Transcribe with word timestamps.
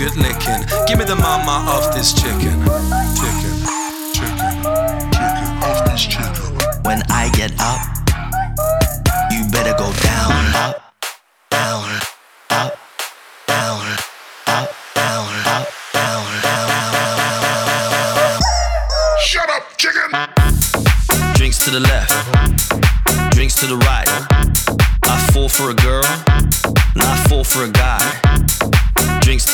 good, 0.00 0.16
licking. 0.16 0.64
Give 0.86 0.98
me 0.98 1.04
the 1.04 1.14
mama 1.14 1.60
of 1.76 1.92
this 1.94 2.14
chicken. 2.14 2.56
Chicken, 3.20 3.52
chicken, 4.16 4.48
chicken 5.12 5.48
of 5.60 5.76
this 5.84 6.06
chicken. 6.06 6.56
When 6.88 7.02
I 7.10 7.28
get 7.36 7.52
up, 7.60 7.84
you 9.30 9.44
better 9.52 9.76
go 9.76 9.92
down, 10.00 10.32
up, 10.56 10.94
down, 11.50 11.84
up, 12.48 12.78
down, 13.46 13.98
up, 14.46 14.72
down, 14.96 15.28
up, 15.36 15.68
down, 15.92 16.24
down, 16.42 16.42
down. 16.42 18.40
Shut 19.20 19.50
up, 19.50 19.64
chicken! 19.76 20.10
Drinks 21.34 21.58
to 21.66 21.70
the 21.70 21.80
left, 21.80 22.12
drinks 23.32 23.54
to 23.56 23.66
the 23.66 23.76
right. 23.76 24.08
I 25.02 25.30
fall 25.34 25.50
for 25.50 25.68
a 25.70 25.74
girl, 25.74 26.04
I 26.96 27.26
fall 27.28 27.44
for 27.44 27.64
a 27.64 27.70
guy. 27.70 27.99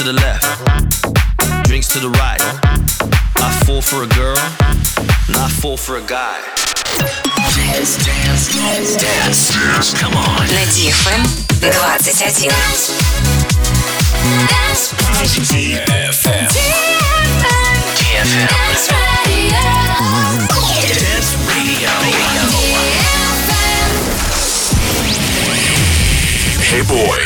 Drinks 0.06 0.14
to 0.14 0.22
the 0.22 0.22
left, 0.22 1.66
drinks 1.66 1.88
to 1.88 1.98
the 1.98 2.10
right. 2.10 2.38
I 3.42 3.50
fall 3.66 3.82
for 3.82 4.04
a 4.04 4.06
girl, 4.14 4.36
not 5.34 5.42
I 5.42 5.48
fall 5.50 5.76
for 5.76 5.96
a 5.96 6.00
guy. 6.00 6.38
Dance, 7.56 7.96
dance, 8.06 8.54
dance, 8.54 8.94
dance, 9.02 9.50
dance. 9.50 9.94
Come 9.98 10.14
on. 10.14 10.46
На 10.46 10.62
DFM 10.70 11.26
21. 11.58 12.54
DFM. 15.42 16.54
DFM. 17.98 18.46
Dance 20.86 21.34
Radio. 21.50 21.90
Hey 26.62 26.82
boys. 26.86 27.16
Hey 27.16 27.25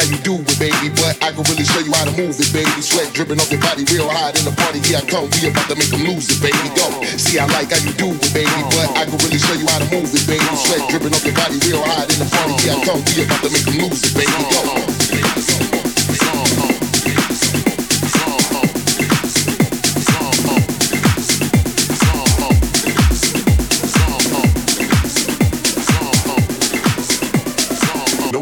How 0.00 0.08
you 0.08 0.18
do 0.24 0.40
it, 0.40 0.58
baby, 0.58 0.88
but 0.96 1.20
I 1.20 1.32
can 1.32 1.44
really 1.44 1.64
show 1.64 1.80
you 1.80 1.92
how 1.92 2.08
to 2.08 2.14
move 2.16 2.32
it, 2.40 2.50
baby. 2.52 2.80
Sweat 2.80 3.12
dripping 3.12 3.36
off 3.36 3.52
your 3.52 3.60
body 3.60 3.84
real 3.92 4.08
hot 4.08 4.38
in 4.38 4.44
the 4.48 4.54
party. 4.56 4.80
Here 4.80 4.98
I 4.98 5.04
come, 5.04 5.28
we 5.36 5.52
about 5.52 5.68
to 5.68 5.76
make 5.76 5.92
them 5.92 6.08
lose 6.08 6.32
it, 6.32 6.40
baby. 6.40 6.68
Go. 6.72 6.88
See, 7.20 7.38
I 7.38 7.44
like 7.52 7.68
how 7.68 7.80
you 7.84 7.92
do 8.00 8.08
it, 8.08 8.32
baby, 8.32 8.60
but 8.72 8.88
I 8.96 9.04
can 9.04 9.18
really 9.20 9.38
show 9.38 9.54
you 9.54 9.68
how 9.68 9.78
to 9.78 9.88
move 9.92 10.08
it, 10.08 10.24
baby. 10.24 10.44
Sweat 10.56 10.82
dripping 10.88 11.12
off 11.12 11.24
your 11.24 11.36
body 11.36 11.60
real 11.68 11.82
hot 11.84 12.08
in 12.08 12.18
the 12.18 12.28
party. 12.32 12.54
Here 12.64 12.72
I 12.72 12.80
come, 12.80 13.00
we 13.12 13.24
about 13.28 13.40
to 13.44 13.50
make 13.52 13.66
them 13.68 13.76
lose 13.84 14.00
it, 14.08 14.14
baby. 14.16 14.40
Go. 14.48 15.69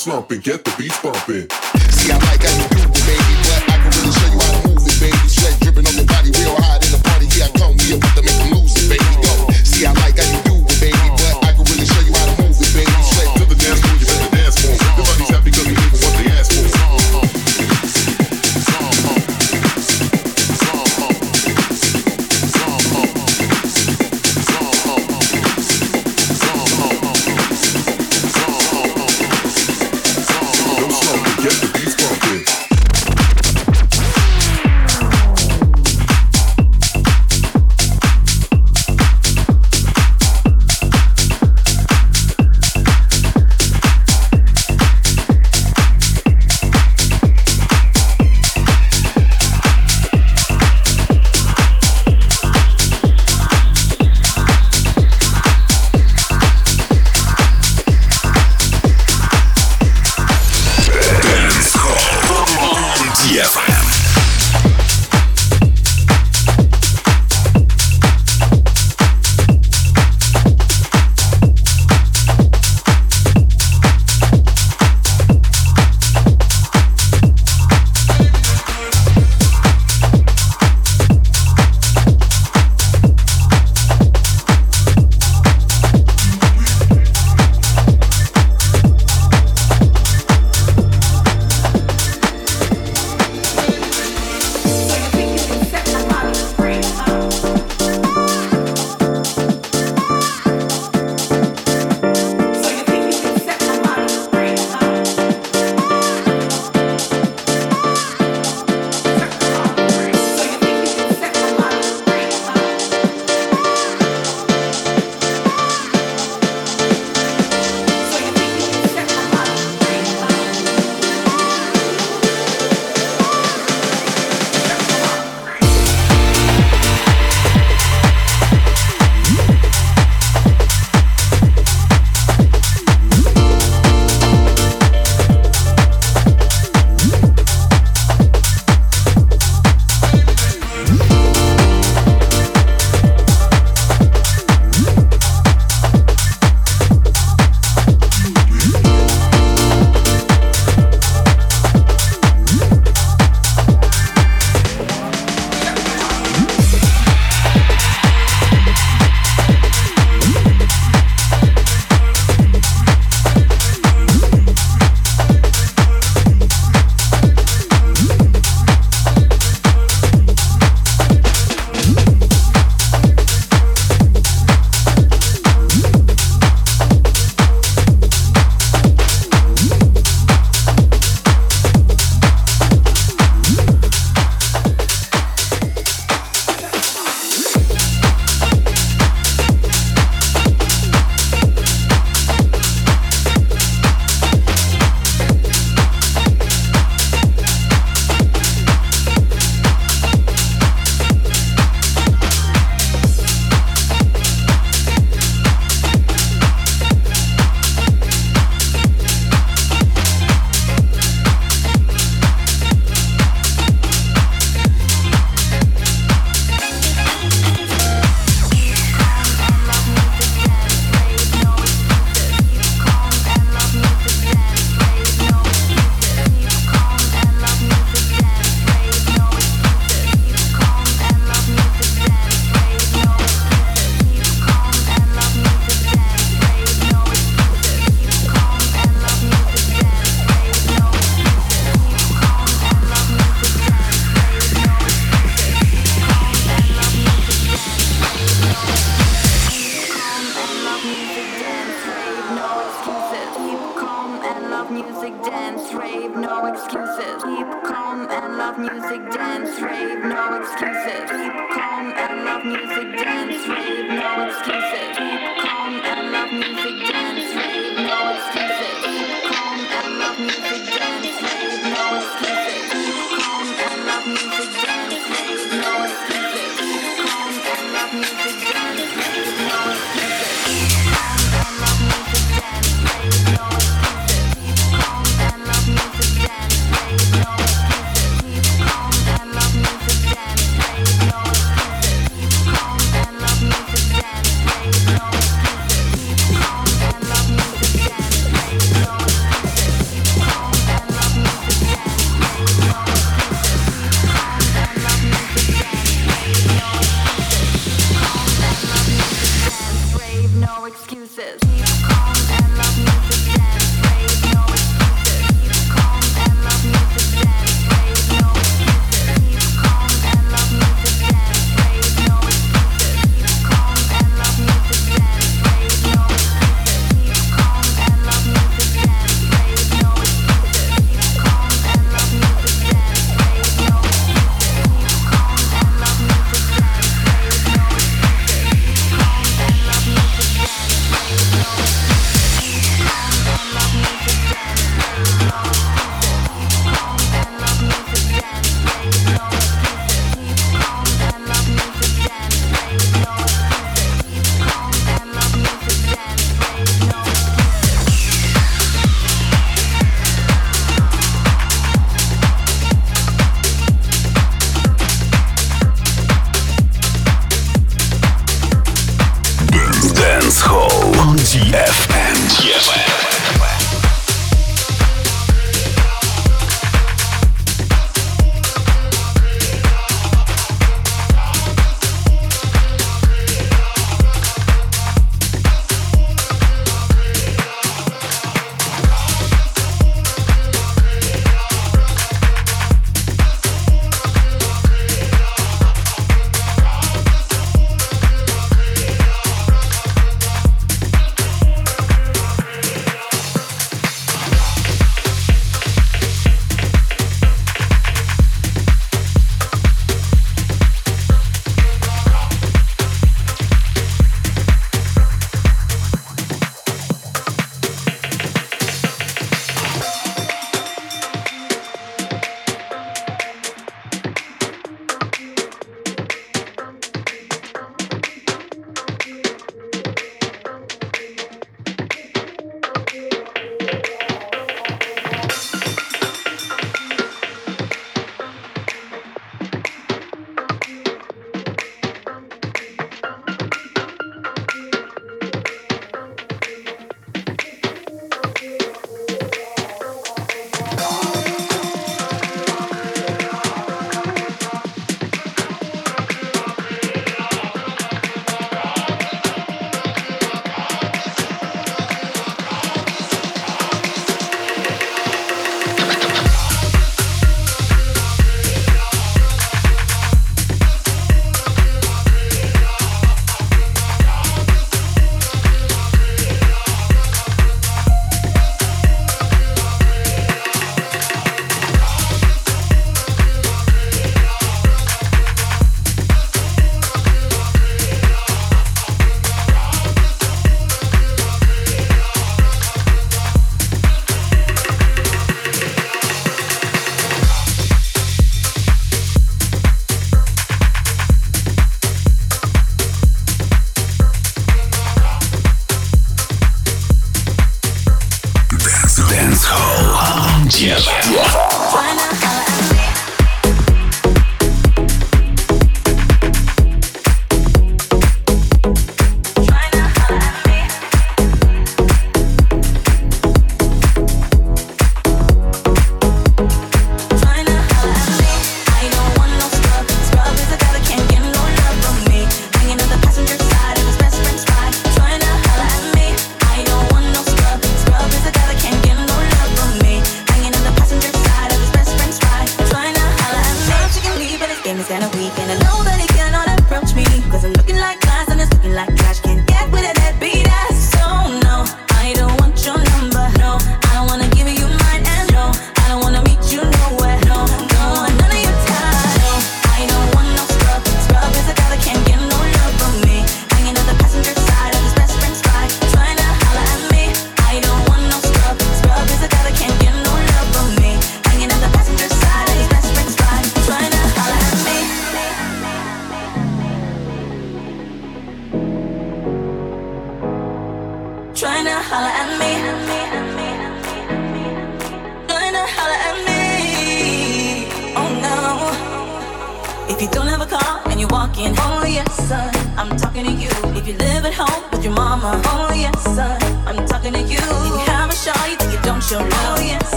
Slumping, 0.00 0.40
get 0.40 0.64
the 0.64 0.72
beats 0.78 0.96
bumping. 1.02 1.44
See, 1.92 2.08
I 2.08 2.16
like 2.24 2.40
how 2.40 2.48
you 2.56 2.64
do 2.72 2.88
it, 2.88 3.04
baby, 3.04 3.34
but 3.44 3.62
I 3.68 3.76
can 3.84 3.92
really 4.00 4.12
show 4.16 4.32
you 4.32 4.40
how 4.40 4.56
to 4.56 4.68
move 4.72 4.80
it, 4.80 4.96
baby. 4.96 5.28
Sweat 5.28 5.52
dripping 5.60 5.84
on 5.84 5.92
your 5.92 6.08
body 6.08 6.32
real 6.40 6.56
hot 6.56 6.80
in 6.80 6.96
the 6.96 7.00
party. 7.04 7.28
Here 7.28 7.44
I 7.44 7.52
come, 7.52 7.76
we 7.76 8.00
about 8.00 8.16
to 8.16 8.24
make 8.24 8.38
them 8.40 8.48
lose 8.56 8.72
it, 8.80 8.96
baby. 8.96 9.12
Go. 9.20 9.52
See, 9.60 9.84
I 9.84 9.92
like 10.00 10.09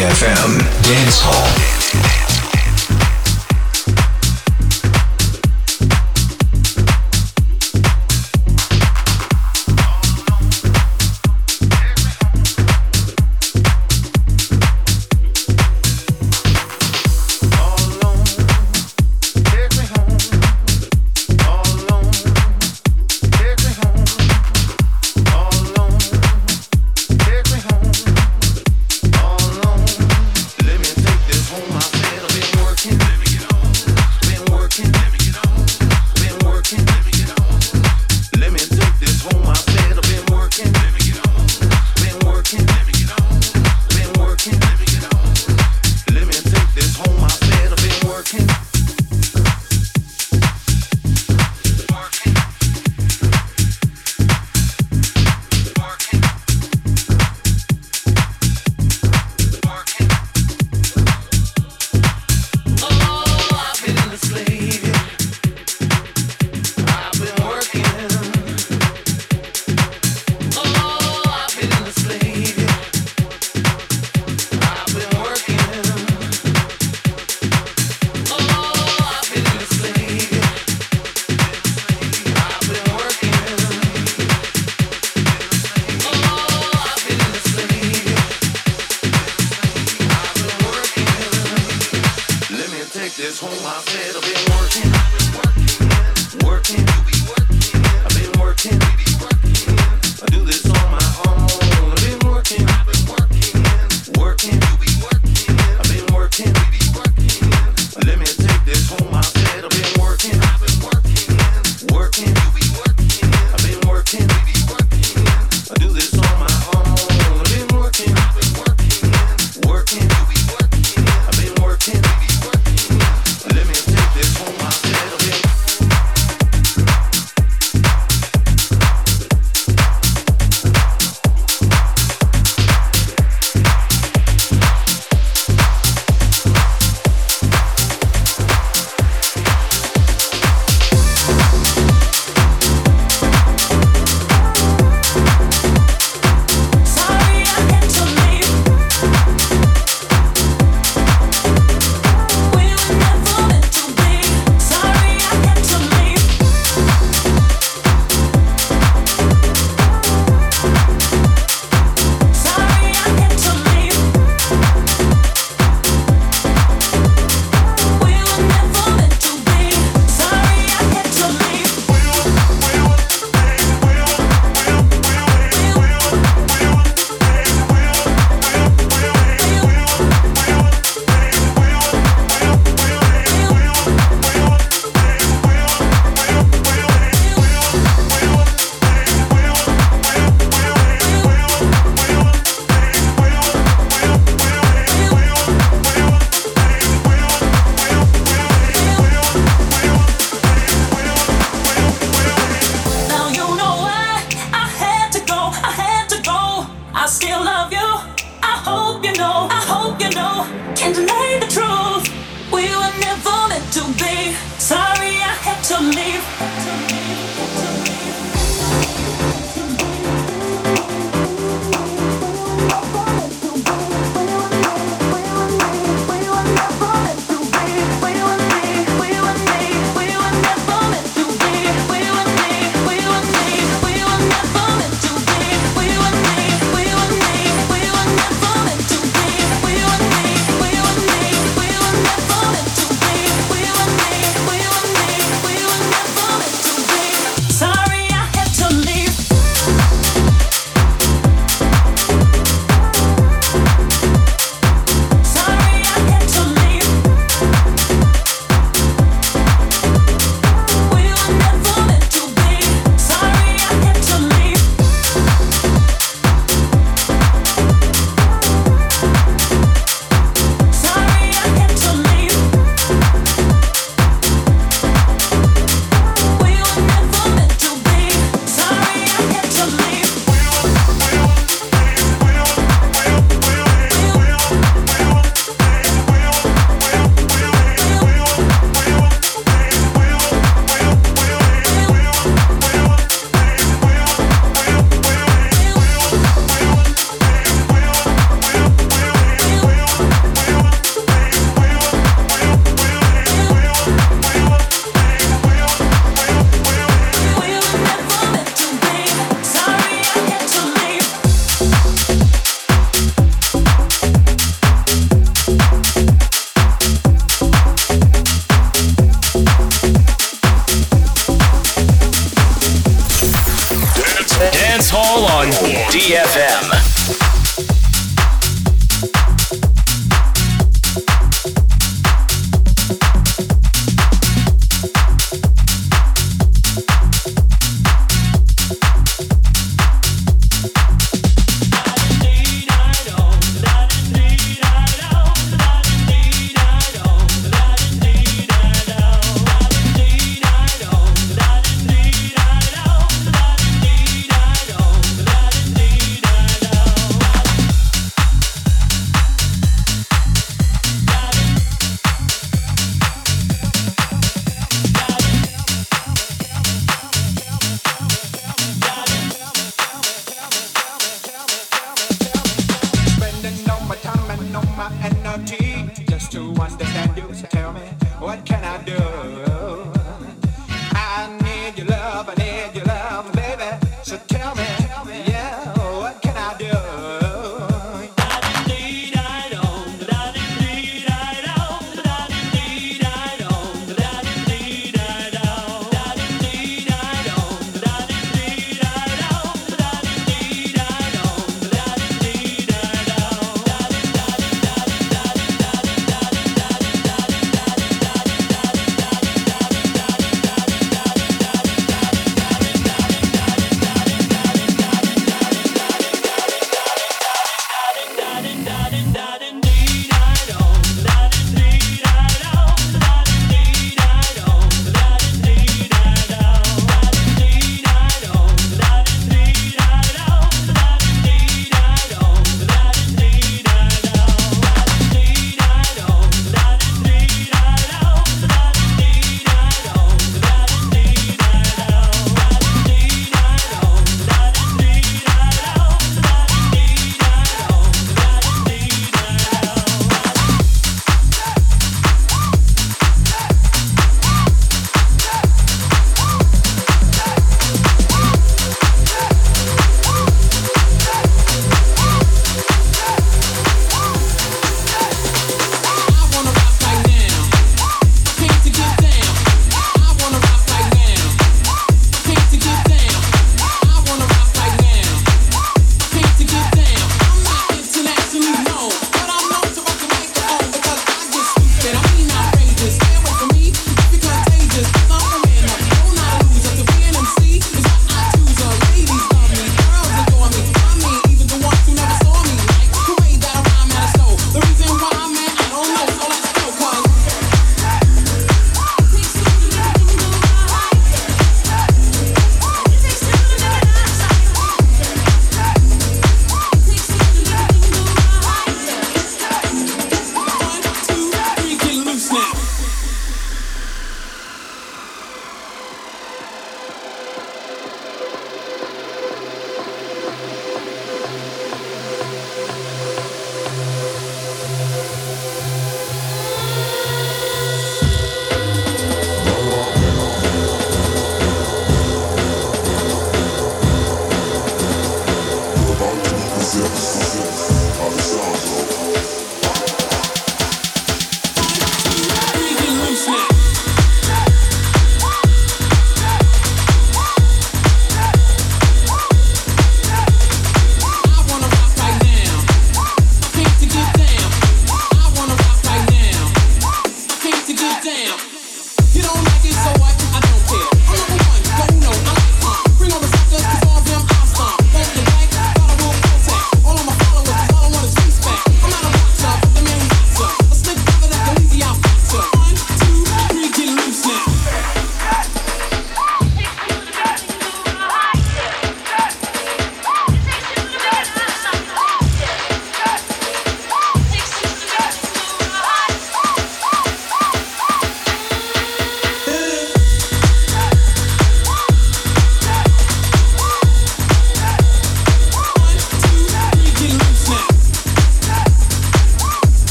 DFM 0.00 0.56
Dance 0.82 1.20
Hall. 1.20 1.79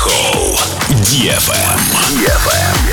Dance 0.00 0.14
Hall. 0.14 0.56
DFM. 1.04 1.76
DFM. 2.16 2.20
DFM. 2.24 2.89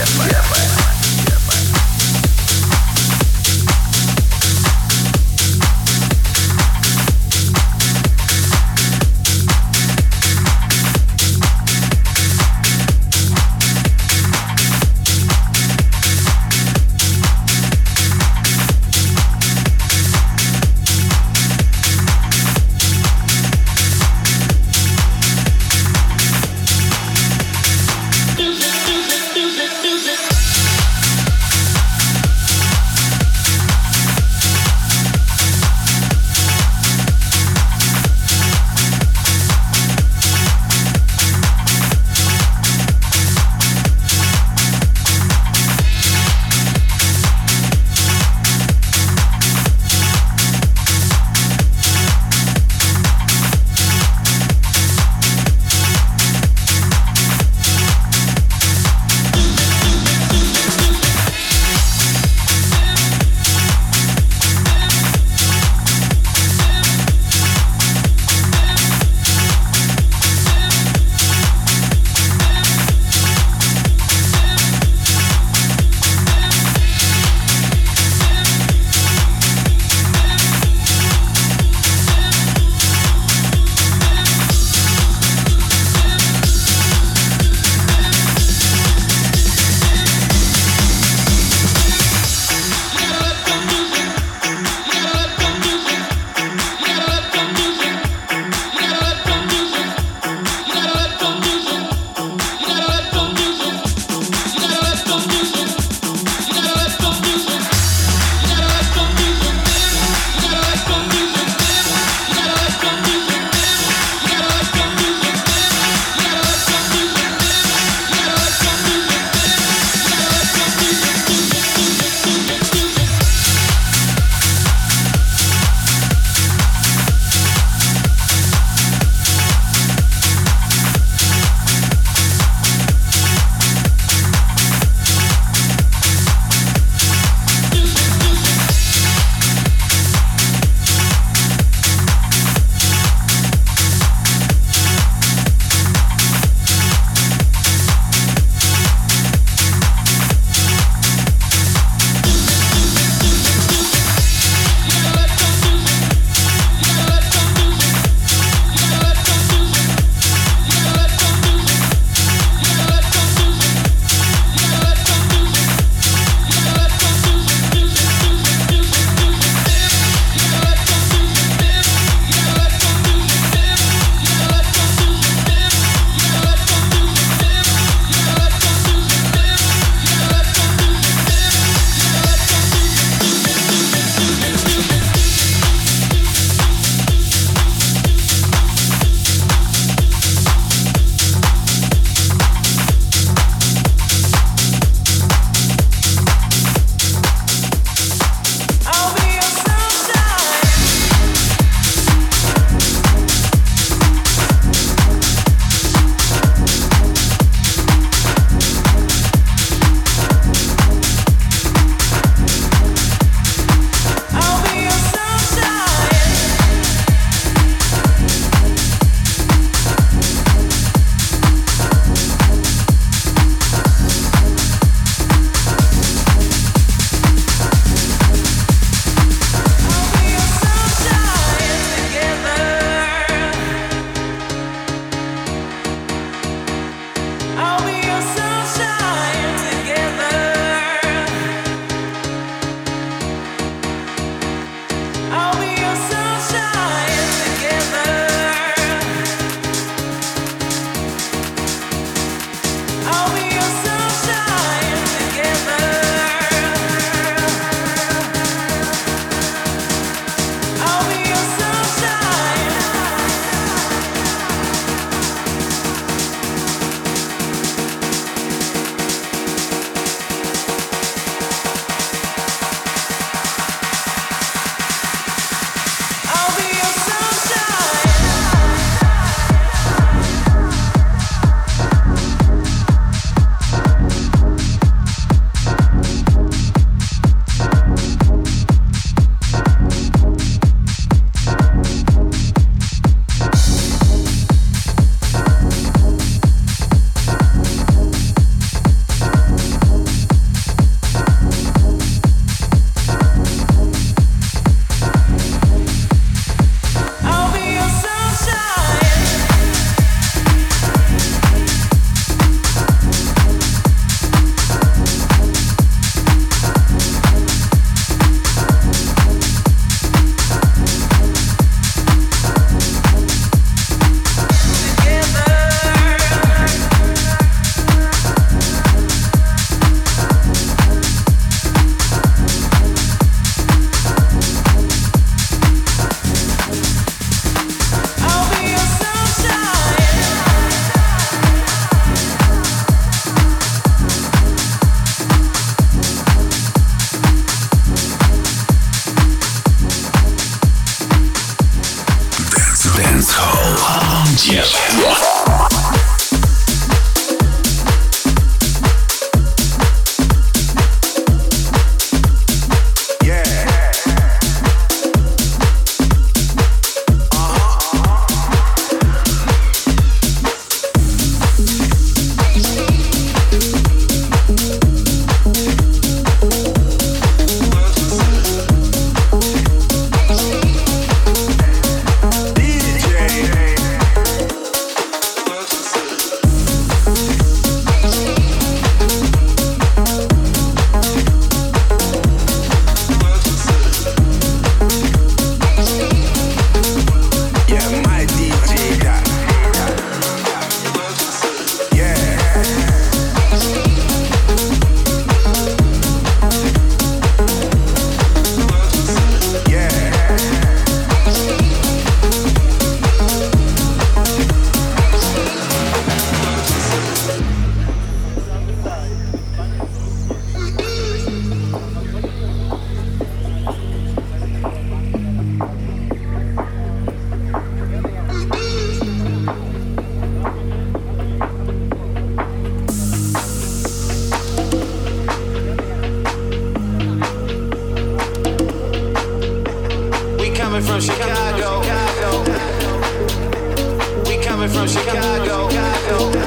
from 444.77 444.87
Chicago. 444.87 445.69
Chicago. 445.69 446.46